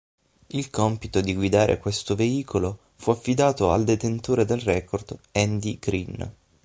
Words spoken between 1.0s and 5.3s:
di guidare questo veicolo fu affidato al detentore del record